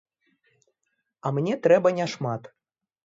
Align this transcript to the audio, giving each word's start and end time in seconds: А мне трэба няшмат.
А 1.25 1.33
мне 1.35 1.53
трэба 1.67 1.93
няшмат. 1.99 2.53